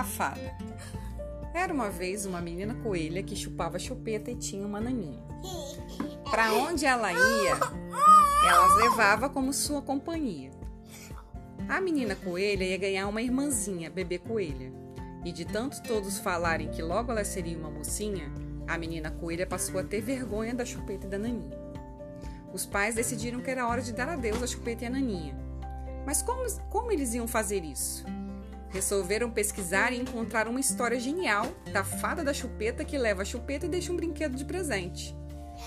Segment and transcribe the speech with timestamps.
[0.00, 0.56] A fada.
[1.52, 5.22] Era uma vez uma menina coelha que chupava chupeta e tinha uma naninha.
[6.24, 7.50] Para onde ela ia,
[8.48, 10.52] ela as levava como sua companhia.
[11.68, 14.72] A menina coelha ia ganhar uma irmãzinha, bebê coelha.
[15.22, 18.32] E de tanto todos falarem que logo ela seria uma mocinha,
[18.66, 21.60] a menina coelha passou a ter vergonha da chupeta e da naninha.
[22.54, 25.36] Os pais decidiram que era hora de dar adeus à chupeta e à naninha.
[26.06, 28.02] Mas como, como eles iam fazer isso?
[28.70, 33.66] Resolveram pesquisar e encontrar uma história genial da fada da chupeta que leva a chupeta
[33.66, 35.16] e deixa um brinquedo de presente.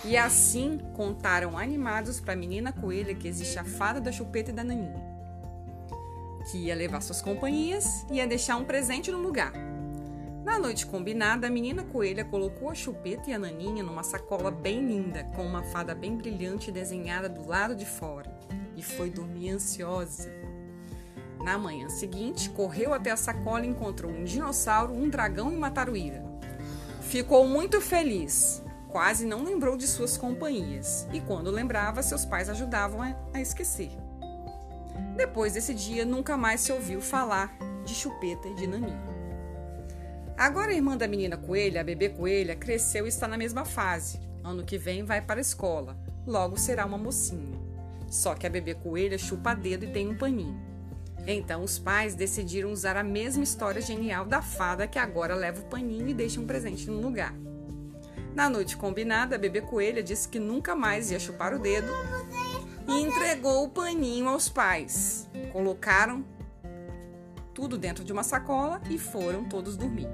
[0.05, 4.53] E assim contaram animados para a menina coelha que existe a fada da chupeta e
[4.53, 5.02] da naninha,
[6.49, 9.54] que ia levar suas companhias e ia deixar um presente no lugar.
[10.43, 14.85] Na noite combinada, a menina coelha colocou a chupeta e a naninha numa sacola bem
[14.85, 18.29] linda, com uma fada bem brilhante desenhada do lado de fora,
[18.76, 20.42] e foi dormir ansiosa.
[21.43, 25.70] Na manhã seguinte, correu até a sacola e encontrou um dinossauro, um dragão e uma
[25.70, 26.23] taruíra.
[27.01, 33.01] Ficou muito feliz, quase não lembrou de suas companhias, e quando lembrava, seus pais ajudavam
[33.34, 33.91] a esquecer.
[35.18, 37.53] Depois desse dia, nunca mais se ouviu falar
[37.84, 39.03] de chupeta e de naninha.
[40.37, 44.20] Agora a irmã da menina coelha, a bebê coelha, cresceu e está na mesma fase.
[44.43, 47.59] Ano que vem vai para a escola, logo será uma mocinha.
[48.07, 50.73] Só que a bebê coelha chupa dedo e tem um paninho.
[51.26, 55.65] Então os pais decidiram usar a mesma história genial da fada que agora leva o
[55.65, 57.34] paninho e deixa um presente no lugar.
[58.35, 61.91] Na noite combinada, a bebê coelha disse que nunca mais ia chupar o dedo
[62.88, 65.30] e entregou o paninho aos pais.
[65.52, 66.25] Colocaram
[67.53, 70.09] tudo dentro de uma sacola e foram todos dormir.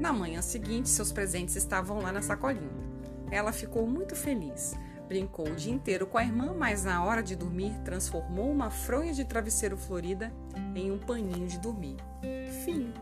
[0.00, 2.68] Na manhã seguinte, seus presentes estavam lá na sacolinha.
[3.30, 4.74] Ela ficou muito feliz.
[5.08, 9.12] Brincou o dia inteiro com a irmã, mas na hora de dormir transformou uma fronha
[9.12, 10.32] de travesseiro florida
[10.74, 11.96] em um paninho de dormir.
[12.64, 12.92] Fim.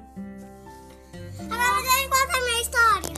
[1.39, 3.14] Agora eu conta a minha história.